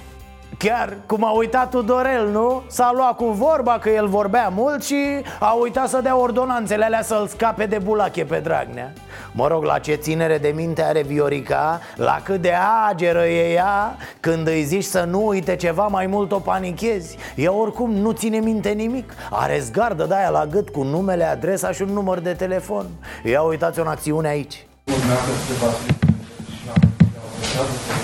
[0.65, 2.63] Chiar cum a uitat Tudorel, nu?
[2.67, 5.05] S-a luat cu vorba că el vorbea mult și
[5.41, 8.93] a uitat să dea ordonanțele alea să-l scape de bulache pe Dragnea
[9.33, 12.53] Mă rog, la ce ținere de minte are Viorica, la cât de
[12.89, 17.53] ageră e ea Când îi zici să nu uite ceva, mai mult o panichezi Ea
[17.53, 21.83] oricum nu ține minte nimic Are zgardă de aia la gât cu numele, adresa și
[21.83, 22.87] un număr de telefon
[23.25, 24.67] Ia uitați o acțiune aici
[27.55, 28.04] Uh,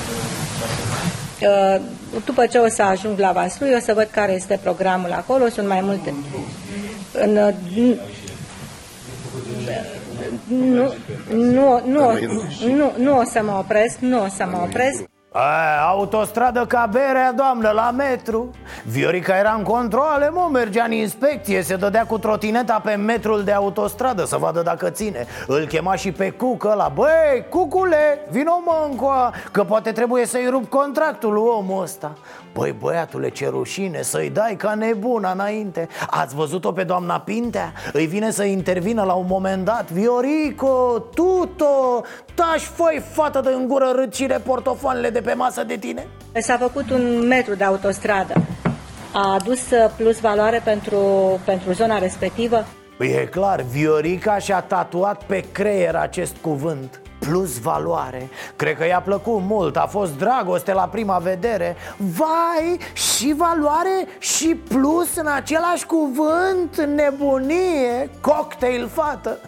[2.25, 5.67] După ce o să ajung la Vaslui, o să văd care este programul acolo, sunt
[5.67, 6.15] mai multe.
[7.13, 7.55] În, uh,
[10.49, 10.93] nu,
[11.35, 12.19] nu, nu,
[12.67, 15.10] nu, nu o să mă opresc, nu o să mă opresc.
[15.33, 18.51] A, autostradă ca berea, doamnă, la metru.
[18.85, 23.53] Viorica era în controle, mă, mergea în inspecție Se dădea cu trotineta pe metrul de
[23.53, 25.27] autostradă Să vadă dacă ține.
[25.47, 30.49] Îl chema și pe cucă la Băi, cucule, vino mă încoa Că poate trebuie să-i
[30.51, 32.13] rup contractul lui omul ăsta
[32.53, 37.73] Băi, băiatule, ce rușine Să-i dai ca nebuna înainte Ați văzut-o pe doamna Pintea?
[37.93, 42.03] Îi vine să intervină la un moment dat Viorico, tuto
[42.35, 46.07] Tași, făi, fată de îngură râcire portofoanele de pe masă de tine
[46.39, 48.35] S-a făcut un metru de autostradă.
[49.13, 50.99] A adus uh, plus valoare pentru,
[51.45, 52.65] pentru zona respectivă?
[52.99, 58.29] E clar, Viorica și-a tatuat pe creier acest cuvânt Plus valoare.
[58.57, 61.77] Cred că i-a plăcut mult, a fost dragoste la prima vedere.
[61.97, 69.39] Vai, și valoare și plus în același cuvânt Nebunie, cocktail fată.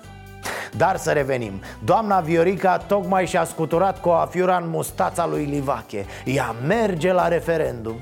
[0.77, 1.61] Dar să revenim.
[1.85, 6.07] Doamna Viorica tocmai și-a scuturat coafiura în mustața lui Livache.
[6.25, 8.01] Ea merge la referendum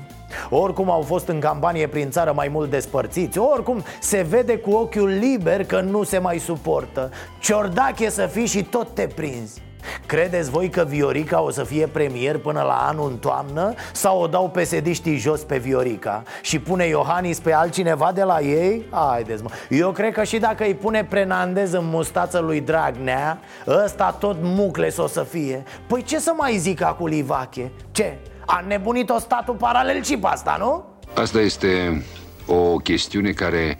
[0.49, 5.09] oricum au fost în campanie prin țară mai mult despărțiți Oricum se vede cu ochiul
[5.09, 9.61] liber că nu se mai suportă Ciordache să fii și tot te prinzi
[10.05, 13.73] Credeți voi că Viorica o să fie premier până la anul în toamnă?
[13.93, 16.23] Sau o dau pesediștii jos pe Viorica?
[16.41, 18.85] Și pune Iohannis pe altcineva de la ei?
[18.91, 24.15] Haideți mă Eu cred că și dacă îi pune Prenandez în mustață lui Dragnea Ăsta
[24.19, 27.71] tot mucles o să fie Păi ce să mai zic acum Livache?
[27.91, 28.17] Ce?
[28.51, 30.83] A nebunit-o statul paralel și pe asta, nu?
[31.21, 32.03] Asta este
[32.45, 33.77] o chestiune care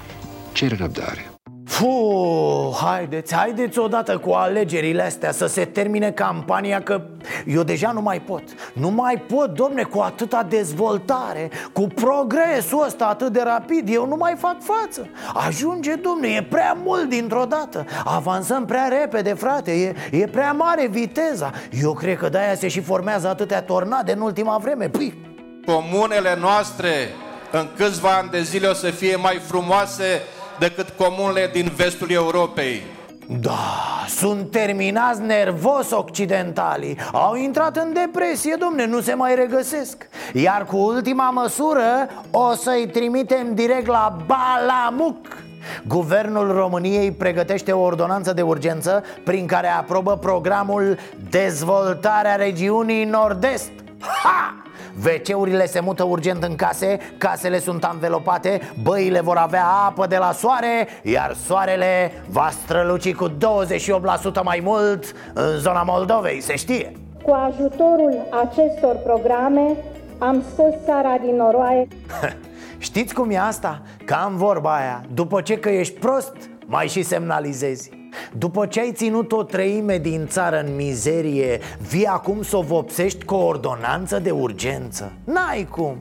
[0.51, 1.31] cere răbdare.
[1.71, 7.01] Fu, haideți, haideți odată cu alegerile astea să se termine campania că
[7.45, 8.43] eu deja nu mai pot.
[8.73, 14.15] Nu mai pot, domne, cu atâta dezvoltare, cu progresul ăsta atât de rapid Eu nu
[14.15, 15.10] mai fac față.
[15.34, 17.86] Ajunge, domne, e prea mult dintr-o dată.
[18.05, 21.51] Avansăm prea repede, frate, e, e prea mare viteza.
[21.81, 24.89] Eu cred că de-aia se și formează atâtea tornade în ultima vreme.
[24.89, 25.13] Păi,
[25.65, 26.89] Comunele noastre
[27.51, 30.21] în câțiva ani de zile o să fie mai frumoase
[30.62, 32.82] decât comunele din vestul Europei.
[33.39, 40.65] Da, sunt terminați nervos occidentalii Au intrat în depresie, domne, nu se mai regăsesc Iar
[40.65, 45.38] cu ultima măsură o să-i trimitem direct la Balamuc
[45.88, 50.97] Guvernul României pregătește o ordonanță de urgență Prin care aprobă programul
[51.30, 54.62] Dezvoltarea regiunii Nord-Est Ha!
[55.04, 60.32] WC-urile se mută urgent în case, casele sunt anvelopate, băile vor avea apă de la
[60.32, 63.34] soare, iar soarele va străluci cu 28%
[64.43, 66.91] mai mult în zona Moldovei, se știe.
[67.23, 69.75] Cu ajutorul acestor programe
[70.17, 71.88] am scos țara din noroaie.
[72.77, 73.82] Știți cum e asta?
[74.06, 78.00] Cam vorba aia, după ce că ești prost, mai și semnalizezi
[78.38, 83.26] după ce ai ținut o treime din țară în mizerie Vii acum să o vopsești
[83.26, 85.12] cu o ordonanță de urgență.
[85.24, 85.97] N-ai cum.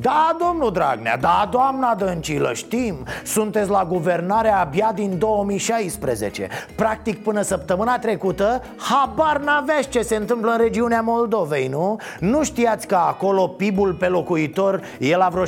[0.00, 2.94] Da, domnul Dragnea, da, doamna Dăncilă, știm.
[3.24, 10.50] Sunteți la guvernare abia din 2016 Practic până săptămâna trecută Habar n-aveți ce se întâmplă
[10.50, 11.96] în regiunea Moldovei, nu?
[12.20, 15.44] Nu știați că acolo PIB-ul pe locuitor e la vreo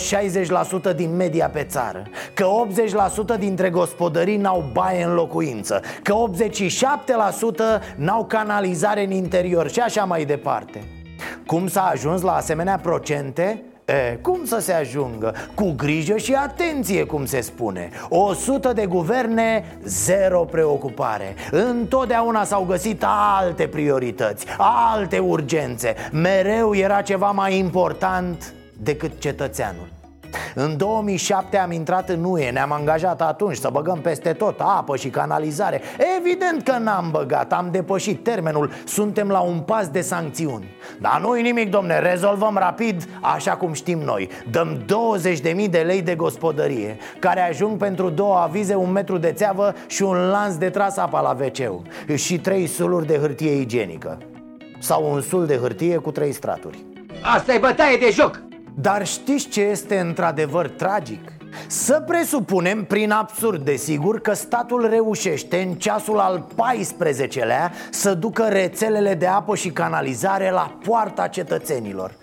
[0.93, 2.03] 60% din media pe țară.
[2.35, 2.47] Că
[3.37, 6.15] 80% dintre gospodării n-au baie în locuință Că
[7.91, 10.85] 87% n-au canalizare în interior și așa mai departe.
[11.47, 13.63] Cum s-a ajuns la asemenea procente?
[13.85, 15.35] E, cum să se ajungă?
[15.55, 17.91] Cu grijă și atenție, cum se spune.
[18.09, 21.35] 100 de guverne, zero preocupare.
[21.51, 23.05] Întotdeauna s-au găsit
[23.39, 24.47] alte priorități,
[24.93, 25.95] alte urgențe.
[26.13, 30.00] Mereu era ceva mai important decât cetățeanul
[30.55, 35.09] în 2007 am intrat în UE, ne-am angajat atunci să băgăm peste tot apă și
[35.09, 35.81] canalizare.
[36.19, 40.77] Evident că n-am băgat, am depășit termenul, suntem la un pas de sancțiuni.
[41.01, 44.29] Dar nu-i nimic, domne, rezolvăm rapid așa cum știm noi.
[44.51, 44.85] Dăm
[45.65, 50.03] 20.000 de lei de gospodărie Care ajung pentru două avize, un metru de țeavă și
[50.03, 51.85] un lanț de tras apa la wc
[52.17, 54.19] Și trei suluri de hârtie igienică.
[54.79, 56.85] Sau un sul de hârtie cu trei straturi.
[57.23, 58.50] Asta e bătaie de joc!
[58.75, 61.33] Dar știți ce este într-adevăr tragic?
[61.67, 69.15] Să presupunem, prin absurd desigur, că statul reușește în ceasul al 14-lea să ducă rețelele
[69.15, 72.15] de apă și canalizare la poarta cetățenilor.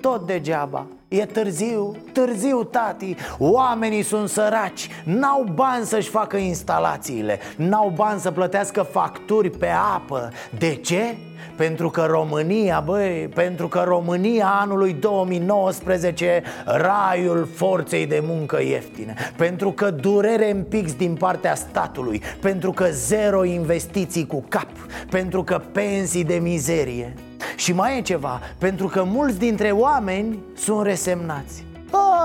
[0.00, 0.86] Tot degeaba.
[1.08, 3.16] E târziu, târziu, tati.
[3.38, 4.88] Oamenii sunt săraci.
[5.04, 7.38] N-au bani să-și facă instalațiile.
[7.56, 10.32] N-au bani să plătească facturi pe apă.
[10.58, 11.16] De ce?
[11.56, 19.14] Pentru că România, băi, pentru că România anului 2019 Raiul forței de muncă ieftine.
[19.36, 22.22] Pentru că durere în pix din partea statului.
[22.40, 24.70] Pentru că zero investiții cu cap.
[25.10, 27.14] Pentru că pensii de mizerie.
[27.56, 31.64] Și mai e ceva, pentru că mulți dintre oameni sunt resemnați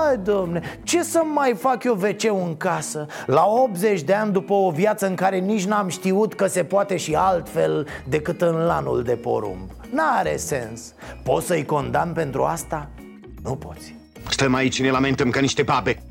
[0.04, 3.06] Hai, domne, ce să mai fac eu wc în casă?
[3.26, 6.96] La 80 de ani după o viață în care nici n-am știut că se poate
[6.96, 9.70] și altfel decât în lanul de porumb.
[9.90, 10.94] N-are sens.
[11.22, 12.88] Poți să-i condamn pentru asta?
[13.42, 13.94] Nu poți.
[14.28, 16.02] Stăm aici, ne lamentăm ca niște pape.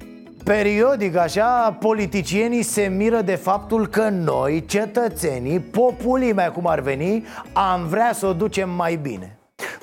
[0.43, 7.87] Periodic așa, politicienii se miră de faptul că noi, cetățenii, populimea cum ar veni, am
[7.87, 9.37] vrea să o ducem mai bine.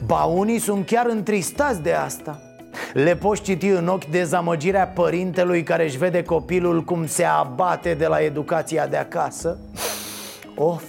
[0.06, 2.45] Ba unii sunt chiar întristați de asta
[2.92, 8.06] le poți citi în ochi dezamăgirea părintelui care își vede copilul cum se abate de
[8.06, 9.58] la educația de acasă?
[10.54, 10.82] Of,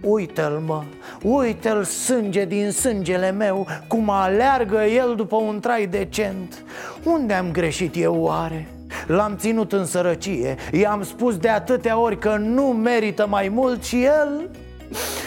[0.00, 0.82] uite-l mă,
[1.22, 6.64] uite-l sânge din sângele meu Cum aleargă el după un trai decent
[7.04, 8.68] Unde am greșit eu oare?
[9.06, 14.04] L-am ținut în sărăcie I-am spus de atâtea ori că nu merită mai mult și
[14.04, 14.50] el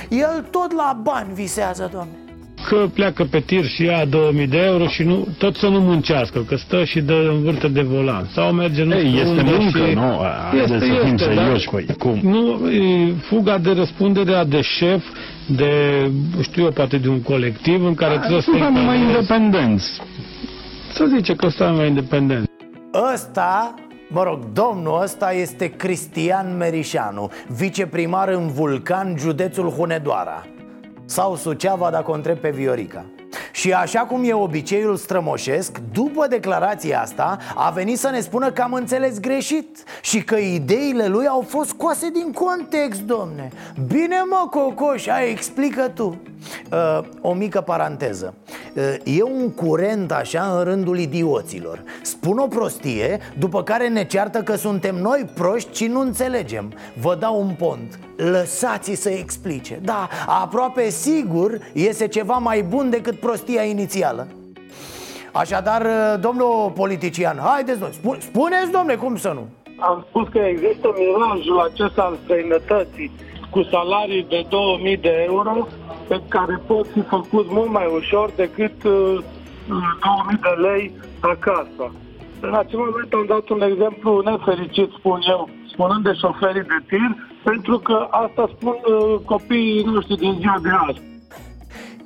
[0.10, 2.27] El tot la bani visează, doamne
[2.70, 6.40] că pleacă pe tir și ia 2000 de euro și nu, tot să nu muncească,
[6.48, 8.28] că stă și dă în vârtă de volan.
[8.34, 9.94] Sau merge nu Ei, este muncă, și...
[9.94, 10.20] nu?
[10.50, 12.20] Haideți este, să fim este, serioși cu cum?
[12.22, 12.60] Nu,
[13.28, 15.04] fuga de răspundere a de șef,
[15.48, 15.72] de,
[16.42, 20.02] știu eu, poate de un colectiv în care a, trebuie să fim mai independenți.
[20.94, 22.50] Să zice că suntem mai independenți.
[23.14, 23.74] Ăsta
[24.10, 30.46] Mă rog, domnul ăsta este Cristian Merișanu, viceprimar în Vulcan, județul Hunedoara
[31.08, 33.06] sau Suceava dacă o întreb pe Viorica
[33.58, 38.62] și așa cum e obiceiul strămoșesc, după declarația asta a venit să ne spună că
[38.62, 43.52] am înțeles greșit Și că ideile lui au fost scoase din context, domne.
[43.88, 46.22] Bine mă, Cocoș, ai explică tu.
[46.72, 48.34] Uh, O mică paranteză.
[48.74, 51.84] Uh, E un curent așa în rândul idioților.
[52.02, 56.74] Spun o prostie, după care ne ceartă că suntem noi proști și nu înțelegem.
[57.02, 58.00] Vă dau un pont.
[58.16, 59.80] Lăsați să explice.
[59.84, 64.28] Da, aproape sigur iese ceva mai bun decât prostia inițială
[65.32, 65.84] Așadar,
[66.20, 69.48] domnul politician, haideți noi, spune, spuneți domnule, cum să nu?
[69.80, 73.12] Am spus că există mirajul acesta al străinătății
[73.50, 75.68] cu salarii de 2000 de euro
[76.08, 79.18] pe care pot fi făcut mult mai ușor decât uh,
[79.68, 81.86] 2000 de lei acasă.
[82.40, 87.12] În acel moment am dat un exemplu nefericit, spun eu, spunând de șoferii de tir,
[87.44, 91.17] pentru că asta spun uh, copiii noștri din ziua de azi.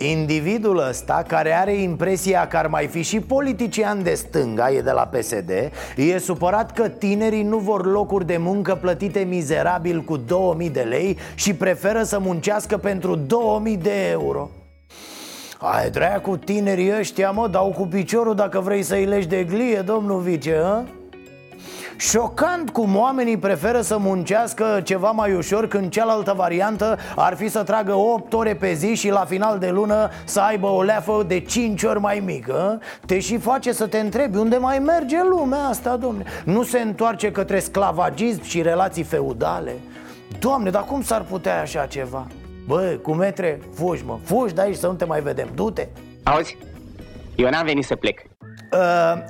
[0.09, 4.91] Individul ăsta, care are impresia că ar mai fi și politician de stânga, e de
[4.91, 5.51] la PSD
[5.95, 11.17] E supărat că tinerii nu vor locuri de muncă plătite mizerabil cu 2000 de lei
[11.35, 14.49] Și preferă să muncească pentru 2000 de euro
[15.63, 20.19] ai cu tinerii ăștia, mă, dau cu piciorul dacă vrei să-i legi de glie, domnul
[20.19, 20.83] vice, hă?
[21.97, 27.63] Șocant cum oamenii preferă să muncească ceva mai ușor Când cealaltă variantă ar fi să
[27.63, 31.39] tragă 8 ore pe zi Și la final de lună să aibă o leafă de
[31.39, 32.81] 5 ori mai mică.
[33.05, 36.23] Te și face să te întrebi unde mai merge lumea asta, domne?
[36.45, 39.75] Nu se întoarce către sclavagism și relații feudale?
[40.39, 42.27] Doamne, dar cum s-ar putea așa ceva?
[42.67, 45.87] Bă, cu metre, fugi mă, fugi de aici să nu te mai vedem, du-te.
[46.23, 46.57] Auzi,
[47.35, 48.19] eu n-am venit să plec.
[48.19, 48.30] Uh,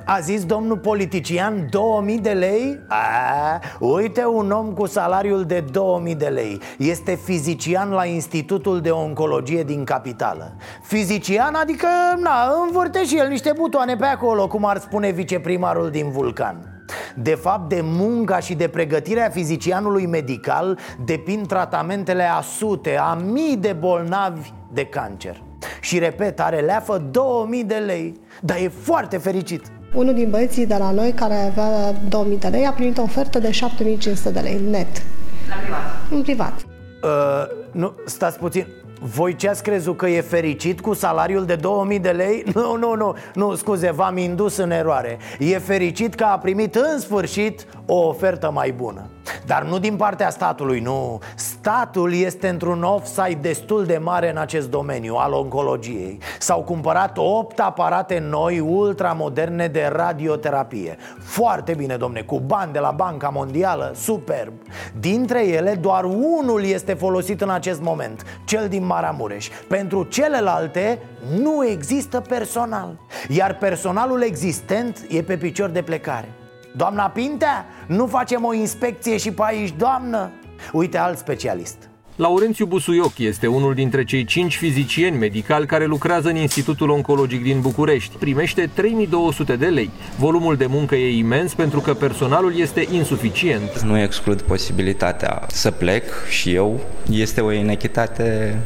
[0.04, 2.80] a zis domnul politician 2000 de lei?
[2.88, 6.60] A, uite un om cu salariul de 2000 de lei.
[6.78, 10.56] Este fizician la Institutul de Oncologie din capitală.
[10.82, 11.86] Fizician adică,
[12.16, 16.84] na, învârte și el niște butoane pe acolo Cum ar spune viceprimarul din Vulcan.
[17.16, 23.56] De fapt, de munca și de pregătirea fizicianului medical depind tratamentele a sute, a mii
[23.56, 25.42] de bolnavi de cancer
[25.82, 29.66] Și repet, are leafă 2000 de lei dar e foarte fericit.
[29.94, 33.38] Unul din băieții de la noi, care avea 2000 de lei, a primit o ofertă
[33.38, 35.02] de 7500 de lei net.
[35.48, 35.80] La privat?
[36.10, 36.52] În privat.
[37.02, 37.10] Uh,
[37.72, 38.66] nu, stați puțin.
[39.00, 42.44] Voi ce ați crezut că e fericit cu salariul de 2000 de lei?
[42.54, 46.98] Nu, nu, nu, nu, scuze, v-am indus în eroare E fericit că a primit în
[46.98, 49.06] sfârșit o ofertă mai bună
[49.46, 51.20] dar nu din partea statului, nu.
[51.34, 56.18] Statul este într-un offside destul de mare în acest domeniu, al oncologiei.
[56.38, 60.96] S-au cumpărat 8 aparate noi, ultramoderne de radioterapie.
[61.18, 64.52] Foarte bine, domne, cu bani de la Banca Mondială, superb.
[64.98, 69.48] Dintre ele, doar unul este folosit în acest moment, cel din Maramureș.
[69.68, 70.98] Pentru celelalte
[71.40, 72.98] nu există personal.
[73.28, 76.28] Iar personalul existent e pe picior de plecare
[76.76, 80.30] Doamna Pintea, nu facem o inspecție și pe aici, doamnă?
[80.72, 86.36] Uite alt specialist Laurențiu Busuioc este unul dintre cei cinci fizicieni medicali care lucrează în
[86.36, 88.16] Institutul Oncologic din București.
[88.16, 89.90] Primește 3200 de lei.
[90.18, 93.80] Volumul de muncă e imens pentru că personalul este insuficient.
[93.80, 96.80] Nu exclud posibilitatea să plec și eu.
[97.10, 98.58] Este o inechitate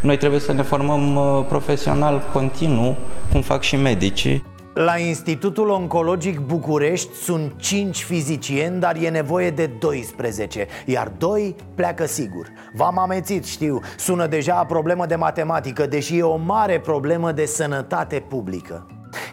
[0.00, 2.96] Noi trebuie să ne formăm uh, profesional continuu,
[3.32, 4.44] cum fac și medicii.
[4.74, 12.06] La Institutul Oncologic București sunt 5 fizicieni, dar e nevoie de 12 Iar 2 pleacă
[12.06, 12.46] sigur.
[12.74, 17.44] V-am amețit, știu, sună deja a problemă de matematică Deși e o mare problemă de
[17.44, 18.86] sănătate publică.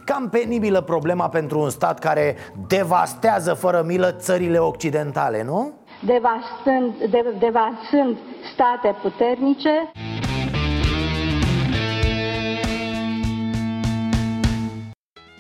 [0.06, 2.36] Cam penibilă problema pentru un stat care
[2.68, 5.74] devastează fără milă țările occidentale, nu?
[6.06, 8.18] Devastând, de, devastând
[8.54, 9.92] state puternice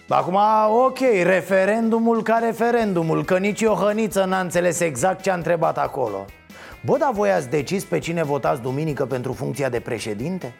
[0.09, 0.37] Acum,
[0.85, 6.25] ok, referendumul ca referendumul Că nici Iohăniță n-a înțeles exact ce a întrebat acolo
[6.85, 10.55] Bă, dar voi ați decis pe cine votați duminică pentru funcția de președinte?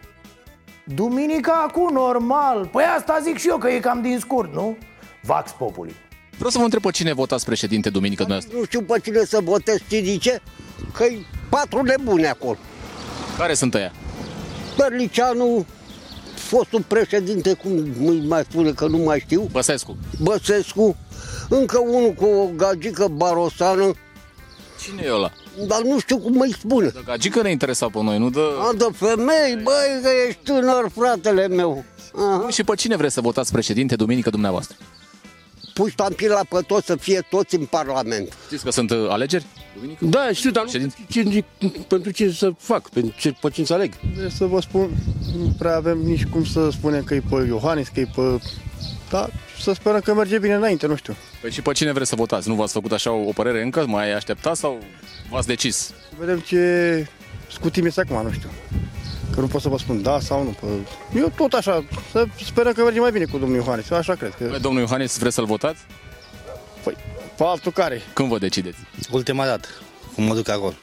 [0.84, 4.78] Duminica acum, normal Păi asta zic și eu, că e cam din scurt, nu?
[5.22, 5.96] Vax Populi
[6.36, 8.60] Vreau să vă întreb pe cine votați președinte duminică dumneavoastră.
[8.60, 10.42] Nu știu pe cine să votez, știi de ce?
[10.94, 12.58] Că-i patru nebune acolo.
[13.38, 13.92] Care sunt ăia?
[14.78, 15.66] Bărlicianu,
[16.40, 17.72] fostul președinte, cum
[18.06, 19.48] îi mai spune că nu mai știu.
[19.52, 19.98] Băsescu.
[20.22, 20.98] Băsescu,
[21.50, 23.92] încă unul cu o gagică barosană.
[24.82, 25.32] Cine e ăla?
[25.68, 26.88] Dar nu știu cum îi spune.
[26.88, 28.50] Dar gagică ne interesa pe noi, nu dă...
[28.60, 31.84] A, de femei, băi, că ești tânăr, fratele meu.
[32.16, 32.48] Aha.
[32.50, 34.76] Și pe cine vreți să votați președinte duminică dumneavoastră?
[35.80, 38.38] Pui stampila pe toți să fie toți în Parlament.
[38.46, 39.46] Știți că sunt uh, alegeri?
[39.76, 40.06] Duminică?
[40.06, 41.44] Da, știu, dar nu ce,
[41.88, 43.94] pentru ce să fac, pentru ce, pe cine să aleg.
[44.16, 44.90] De să vă spun,
[45.38, 48.42] nu prea avem nici cum să spunem că e pe Iohannis, că e pe...
[49.10, 49.30] Da,
[49.62, 51.16] să sperăm că merge bine înainte, nu știu.
[51.42, 52.48] Păi și pe cine vreți să votați?
[52.48, 53.86] Nu v-ați făcut așa o părere încă?
[53.88, 54.80] Mai așteptați sau
[55.30, 55.94] v-ați decis?
[56.18, 57.08] Vedem ce
[57.52, 58.50] scutim este acum, nu știu.
[59.34, 60.56] Că nu pot să vă spun da sau nu.
[61.16, 64.36] Eu tot așa, să sperăm că merge mai bine cu domnul Iohannis, așa cred.
[64.36, 64.44] Că...
[64.44, 65.82] Păi, domnul Iohannis vreți să-l votați?
[66.84, 66.96] Păi,
[67.38, 68.02] pe altul care?
[68.14, 68.78] Când vă decideți?
[69.12, 69.68] Ultima dată,
[70.16, 70.74] cum mă duc acolo.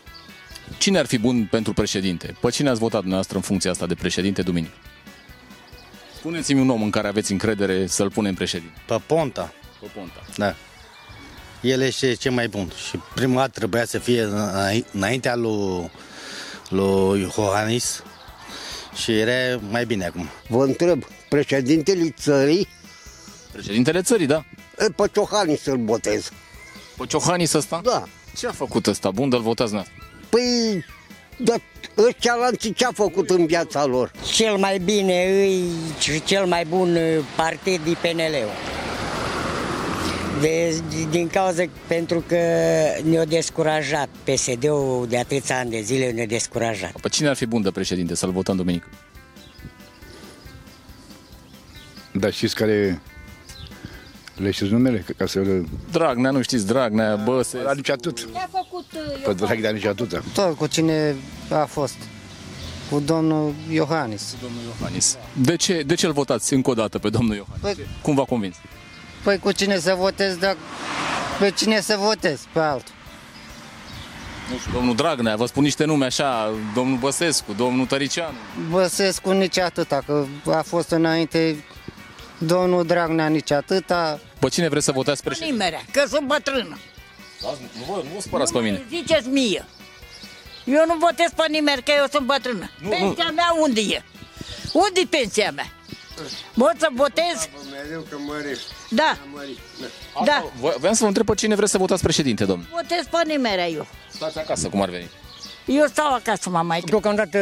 [0.78, 2.36] Cine ar fi bun pentru președinte?
[2.40, 4.74] Pe cine ați votat dumneavoastră în funcția asta de președinte duminică?
[6.16, 8.80] Spuneți-mi un om în care aveți încredere să-l punem președinte.
[8.86, 9.52] Pe Ponta.
[9.80, 10.22] Pe Ponta.
[10.36, 10.54] Da.
[11.60, 14.28] El este cel mai bun și prima dată trebuia să fie
[14.92, 15.90] înaintea lui,
[16.68, 18.02] lui Iohannis
[18.96, 20.28] și era mai bine acum.
[20.48, 22.68] Vă întreb, președintele țării?
[23.52, 24.44] Președintele țării, da.
[24.78, 26.30] E, pe Iohannis să-l botez.
[26.96, 27.80] Pe Iohannis ăsta?
[27.84, 28.04] Da.
[28.36, 29.10] Ce a făcut ăsta?
[29.10, 30.10] Bun, de-l votați dumneavoastră.
[30.28, 30.84] Păi,
[31.36, 31.60] dar
[32.06, 34.12] ăștia lanții ce a făcut în viața lor?
[34.32, 35.62] Cel mai bine îi
[35.98, 36.98] și cel mai bun
[37.36, 38.50] partid e PNL-ul.
[40.40, 42.36] De, din cauza pentru că
[43.04, 47.00] ne-a descurajat PSD-ul de atâția ani de zile ne-a descurajat.
[47.00, 48.88] Pe cine ar fi bun de președinte să-l votăm duminică?
[52.12, 53.00] Dar știți care
[54.36, 55.04] le știți numele?
[55.16, 55.42] Ca să...
[55.90, 57.58] Dragnea, nu știți, Dragnea, Băse...
[57.58, 58.16] La nici atât.
[58.16, 58.84] Ce a făcut
[59.24, 60.22] Pe Dragnea nici atât.
[60.34, 61.14] Tot cu cine
[61.50, 61.96] a fost?
[62.90, 64.30] Cu domnul Iohannis.
[64.30, 65.16] Cu domnul Iohannis.
[65.32, 67.60] De ce, de ce îl votați încă o dată pe domnul Iohannis?
[67.60, 68.56] Păi, Cum v-a convins?
[69.26, 70.56] Păi cu cine să votez, dar
[71.38, 72.40] pe cine să votez?
[72.52, 72.94] Pe altul.
[74.50, 78.36] Nu știu, domnul Dragnea, vă spun niște nume așa, domnul Băsescu, domnul Tăricianu.
[78.70, 81.64] Băsescu nici atâta, că a fost înainte
[82.38, 84.20] domnul Dragnea nici atâta.
[84.38, 85.52] Pe cine vreți să votați președinte?
[85.52, 86.78] Nimerea, că sunt bătrână.
[87.42, 88.82] Da, nu, vă, nu vă spărați pe mine.
[88.88, 89.64] Ziceți mie.
[90.64, 92.70] Eu nu votez pe nimeni, că eu sunt bătrână.
[92.80, 93.34] Nu, pensia nu.
[93.34, 94.02] mea unde e?
[94.72, 95.70] unde e pensia mea?
[96.56, 97.48] Pot să votez?
[98.90, 99.18] Da.
[100.24, 100.44] Da.
[100.78, 102.66] Vreau să vă întreb pe cine vreți să votați președinte, domnul.
[102.70, 103.86] Votez pe nimerea eu.
[104.10, 105.10] Stați acasă, cum ar veni?
[105.66, 106.66] Eu stau acasă, mama.
[106.66, 106.80] mai.
[106.80, 107.38] Deocamdată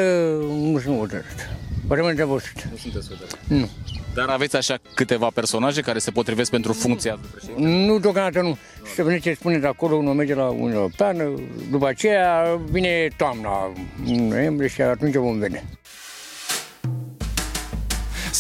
[0.49, 1.49] nu sunt hotărât.
[1.89, 2.63] Rămân de vârstă.
[2.71, 3.39] Nu sunteți hotărât.
[3.49, 3.69] Nu.
[4.15, 7.69] Dar aveți așa câteva personaje care se potrivesc pentru funcția de președinte?
[7.69, 8.59] Nu, deocamdată nu.
[8.95, 11.33] Să vedem ce spune de acolo, unul merge la Uniunea Europeană,
[11.71, 13.73] după aceea vine toamna,
[14.07, 15.63] în noiembrie și atunci vom vedea.